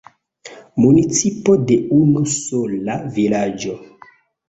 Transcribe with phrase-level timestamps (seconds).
[0.85, 3.81] Municipo de unu sola vilaĝo.